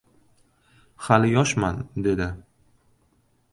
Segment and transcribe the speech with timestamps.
[1.09, 2.31] —Hali yoshman,— dedi.